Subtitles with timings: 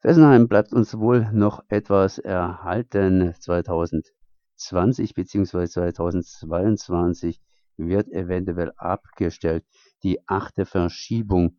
[0.00, 3.34] Fessenheim bleibt uns wohl noch etwas erhalten.
[3.40, 5.66] 2020 bzw.
[5.66, 7.40] 2022
[7.76, 9.64] wird eventuell abgestellt.
[10.04, 11.56] Die achte Verschiebung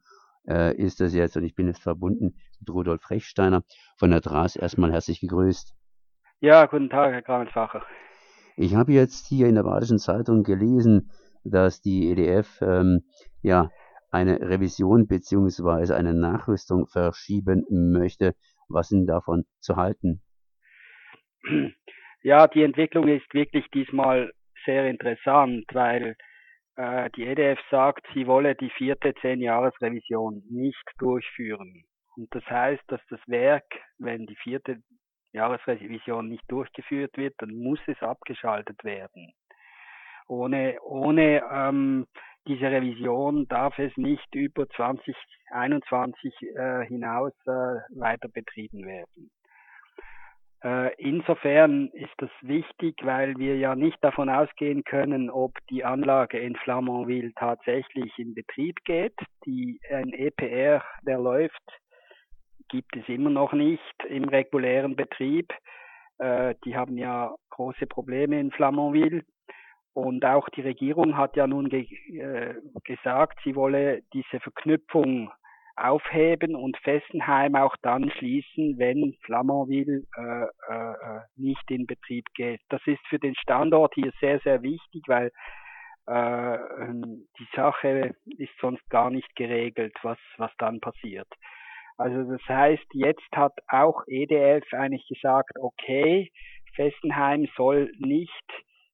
[0.48, 3.64] äh, ist das jetzt und ich bin jetzt verbunden mit Rudolf Rechsteiner
[3.98, 4.56] von der DRAS.
[4.56, 5.76] Erstmal herzlich gegrüßt.
[6.40, 7.84] Ja, guten Tag, Herr Kramensfacher.
[8.56, 11.12] Ich habe jetzt hier in der Badischen Zeitung gelesen,
[11.44, 13.04] dass die EDF ähm,
[13.42, 13.70] ja
[14.12, 18.36] eine Revision beziehungsweise eine Nachrüstung verschieben möchte.
[18.68, 20.22] Was sind davon zu halten?
[22.22, 24.34] Ja, die Entwicklung ist wirklich diesmal
[24.66, 26.16] sehr interessant, weil
[26.76, 31.86] äh, die EDF sagt, sie wolle die vierte Zehn-Jahres-Revision nicht durchführen.
[32.16, 33.66] Und das heißt, dass das Werk,
[33.98, 34.82] wenn die vierte
[35.32, 39.34] Jahresrevision nicht durchgeführt wird, dann muss es abgeschaltet werden.
[40.28, 42.08] Ohne, ohne ähm,
[42.48, 47.50] diese Revision darf es nicht über 2021 äh, hinaus äh,
[48.00, 49.32] weiter betrieben werden.
[50.62, 56.38] Äh, insofern ist das wichtig, weil wir ja nicht davon ausgehen können, ob die Anlage
[56.38, 59.16] in Flamanville tatsächlich in Betrieb geht.
[59.46, 61.64] Die, ein EPR, der läuft,
[62.68, 65.54] gibt es immer noch nicht im regulären Betrieb.
[66.18, 69.24] Äh, die haben ja große Probleme in Flamanville.
[70.00, 75.32] Und auch die Regierung hat ja nun ge äh, gesagt, sie wolle diese Verknüpfung
[75.76, 82.62] aufheben und Fessenheim auch dann schließen, wenn Flamanville äh, äh, äh, nicht in Betrieb geht.
[82.70, 85.32] Das ist für den Standort hier sehr, sehr wichtig, weil
[86.08, 91.28] äh, ähm, die Sache ist sonst gar nicht geregelt, was, was dann passiert.
[91.98, 96.32] Also das heißt, jetzt hat auch EDF eigentlich gesagt, okay,
[96.76, 98.46] Fessenheim soll nicht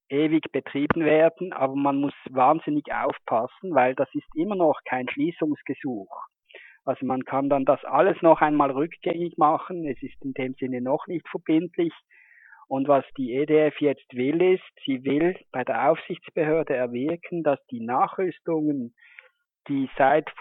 [0.09, 6.09] ewig betrieben werden, aber man muss wahnsinnig aufpassen, weil das ist immer noch kein Schließungsgesuch.
[6.85, 9.87] Also man kann dann das alles noch einmal rückgängig machen.
[9.87, 11.93] Es ist in dem Sinne noch nicht verbindlich.
[12.67, 17.79] Und was die EDF jetzt will, ist, sie will bei der Aufsichtsbehörde erwirken, dass die
[17.79, 18.95] Nachrüstungen,
[19.67, 20.31] die seit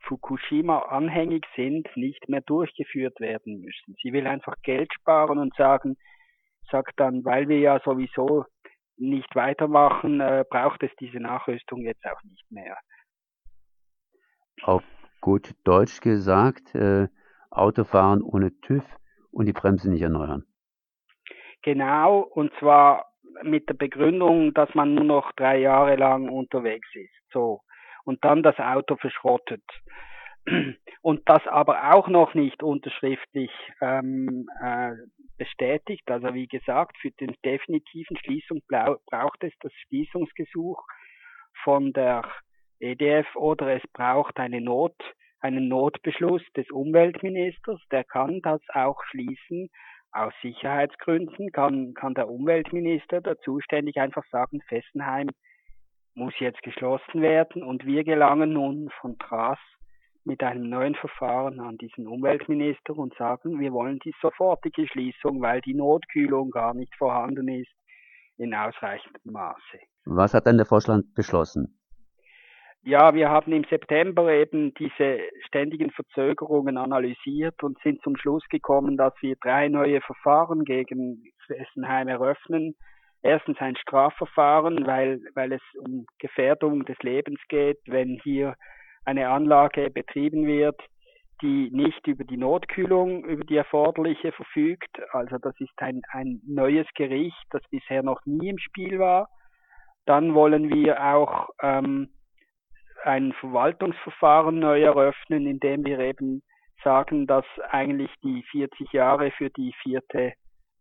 [0.00, 3.96] Fukushima anhängig sind, nicht mehr durchgeführt werden müssen.
[4.02, 5.96] Sie will einfach Geld sparen und sagen,
[6.70, 8.44] sagt dann, weil wir ja sowieso
[8.96, 12.76] nicht weitermachen, äh, braucht es diese Nachrüstung jetzt auch nicht mehr.
[14.62, 14.82] Auf
[15.20, 17.08] gut Deutsch gesagt, äh,
[17.50, 18.84] Autofahren ohne TÜV
[19.30, 20.44] und die Bremse nicht erneuern.
[21.62, 23.06] Genau, und zwar
[23.42, 27.32] mit der Begründung, dass man nur noch drei Jahre lang unterwegs ist.
[27.32, 27.62] So.
[28.04, 29.64] Und dann das Auto verschrottet.
[31.02, 33.50] Und das aber auch noch nicht unterschriftlich
[33.80, 34.92] ähm, äh,
[35.36, 36.10] bestätigt.
[36.10, 40.82] Also wie gesagt, für den definitiven Schließung braucht es das Schließungsgesuch
[41.62, 42.22] von der
[42.80, 44.96] EDF oder es braucht eine Not,
[45.40, 49.70] einen Notbeschluss des Umweltministers, der kann das auch schließen.
[50.12, 55.28] Aus Sicherheitsgründen kann, kann der Umweltminister der zuständig einfach sagen, Fessenheim
[56.14, 59.58] muss jetzt geschlossen werden und wir gelangen nun von Tras
[60.24, 65.60] mit einem neuen Verfahren an diesen Umweltminister und sagen, wir wollen die sofortige Schließung, weil
[65.60, 67.72] die Notkühlung gar nicht vorhanden ist
[68.36, 69.78] in ausreichendem Maße.
[70.06, 71.78] Was hat denn der Vorstand beschlossen?
[72.86, 78.98] Ja, wir haben im September eben diese ständigen Verzögerungen analysiert und sind zum Schluss gekommen,
[78.98, 82.74] dass wir drei neue Verfahren gegen Fessenheim eröffnen.
[83.22, 88.54] Erstens ein Strafverfahren, weil, weil es um Gefährdung des Lebens geht, wenn hier
[89.04, 90.80] eine Anlage betrieben wird,
[91.42, 95.00] die nicht über die Notkühlung, über die erforderliche verfügt.
[95.12, 99.28] Also das ist ein, ein neues Gericht, das bisher noch nie im Spiel war.
[100.06, 102.10] Dann wollen wir auch ähm,
[103.04, 106.42] ein Verwaltungsverfahren neu eröffnen, indem wir eben
[106.82, 110.34] sagen, dass eigentlich die 40 Jahre für die vierte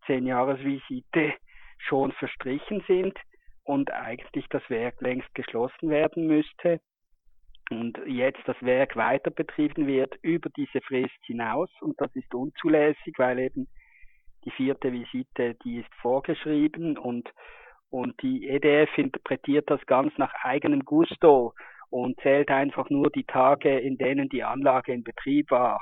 [0.08, 1.34] 10-Jahres-Visite
[1.78, 3.18] schon verstrichen sind
[3.64, 6.80] und eigentlich das Werk längst geschlossen werden müsste
[7.80, 13.16] und jetzt das Werk weiter betrieben wird über diese Frist hinaus und das ist unzulässig,
[13.18, 13.68] weil eben
[14.46, 17.30] die vierte Visite, die ist vorgeschrieben und
[17.90, 21.54] und die EDF interpretiert das ganz nach eigenem Gusto
[21.92, 25.80] und zählt einfach nur die Tage, in denen die Anlage in Betrieb war.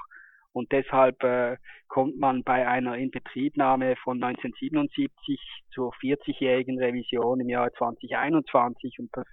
[0.51, 1.56] Und deshalb äh,
[1.88, 5.39] kommt man bei einer Inbetriebnahme von 1977
[5.74, 9.25] zur 40-jährigen Revision im Jahr 2021 und das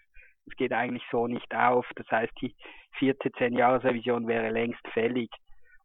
[0.48, 1.86] das geht eigentlich so nicht auf.
[1.96, 2.54] Das heißt, die
[2.98, 5.30] vierte Zehn-Jahres-Revision wäre längst fällig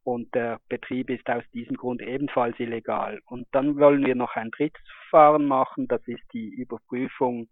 [0.04, 3.20] und der Betrieb ist aus diesem Grund ebenfalls illegal.
[3.26, 7.48] Und dann wollen wir noch ein drittes Verfahren machen, das ist die Überprüfung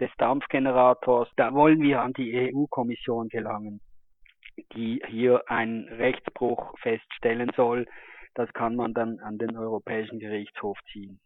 [0.00, 1.28] des Dampfgenerators.
[1.36, 3.80] Da wollen wir an die EU-Kommission gelangen,
[4.74, 7.86] die hier einen Rechtsbruch feststellen soll,
[8.34, 11.20] das kann man dann an den Europäischen Gerichtshof ziehen.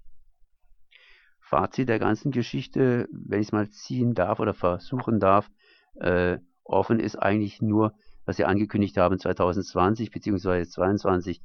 [1.48, 5.50] Fazit der ganzen Geschichte, wenn ich es mal ziehen darf oder versuchen darf,
[5.94, 7.94] äh, offen ist eigentlich nur,
[8.26, 10.66] was Sie angekündigt haben, 2020 bzw.
[10.66, 11.40] 2022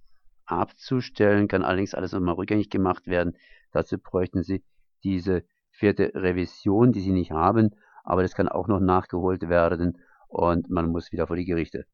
[0.46, 3.38] abzustellen, kann allerdings alles nochmal rückgängig gemacht werden.
[3.72, 4.64] Dazu bräuchten Sie
[5.06, 7.72] diese vierte Revision, die Sie nicht haben,
[8.04, 11.86] aber das kann auch noch nachgeholt werden und man muss wieder vor die Gerichte.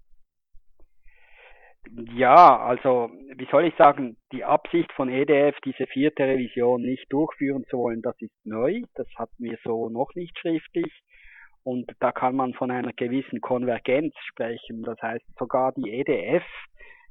[2.16, 7.66] Ja, also wie soll ich sagen, die Absicht von EDF, diese vierte Revision nicht durchführen
[7.70, 8.82] zu wollen, das ist neu.
[8.96, 10.92] Das hatten wir so noch nicht schriftlich.
[11.64, 14.84] Und da kann man von einer gewissen Konvergenz sprechen.
[14.84, 16.44] Das heißt, sogar die EDF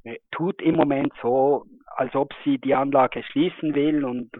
[0.03, 4.31] äh, tut im Moment so, als ob sie die Anlage schließen will und,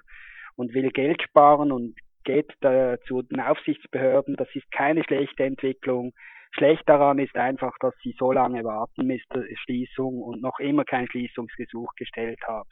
[0.56, 1.96] und will Geld sparen und
[2.30, 4.36] geht äh, zu den Aufsichtsbehörden.
[4.36, 6.14] Das ist keine schlechte Entwicklung.
[6.52, 10.84] Schlecht daran ist einfach, dass sie so lange warten mit der Schließung und noch immer
[10.84, 12.70] kein Schließungsgesuch gestellt haben.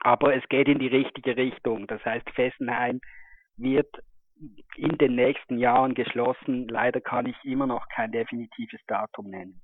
[0.00, 1.86] Aber es geht in die richtige Richtung.
[1.86, 3.00] Das heißt, Fessenheim
[3.56, 3.90] wird
[4.76, 6.68] in den nächsten Jahren geschlossen.
[6.68, 9.60] Leider kann ich immer noch kein definitives Datum nennen.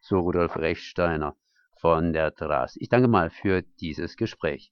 [0.00, 1.34] So Rudolf Rechsteiner
[1.80, 2.76] von der TRAS.
[2.80, 4.64] Ich danke mal für dieses Gespräch.